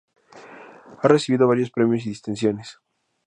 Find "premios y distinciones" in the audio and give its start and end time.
1.69-2.79